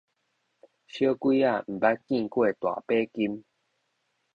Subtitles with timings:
[0.03, 0.17] 小鬼仔毋捌見
[2.27, 3.25] 過大把金